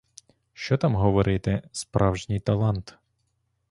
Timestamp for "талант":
2.39-2.97